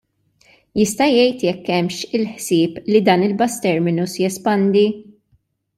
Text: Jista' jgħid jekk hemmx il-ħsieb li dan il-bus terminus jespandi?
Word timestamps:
Jista' 0.79 1.07
jgħid 1.15 1.45
jekk 1.49 1.69
hemmx 1.75 2.09
il-ħsieb 2.21 2.79
li 2.93 3.05
dan 3.11 3.27
il-bus 3.29 3.61
terminus 3.67 4.21
jespandi? 4.25 4.87